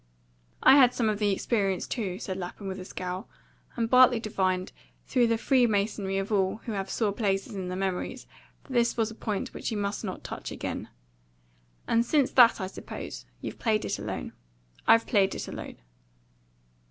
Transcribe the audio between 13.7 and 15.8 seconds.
it alone." "I've played it alone."